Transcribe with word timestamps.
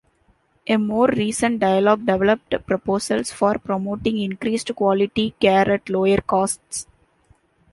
A 0.67 0.77
more 0.77 1.09
recent 1.09 1.59
dialogue 1.59 2.07
developed 2.07 2.55
proposals 2.65 3.31
for 3.31 3.59
promoting 3.59 4.17
increased 4.17 4.73
quality 4.75 5.35
care 5.39 5.71
at 5.71 5.89
lower 5.89 6.21
costs. 6.21 6.87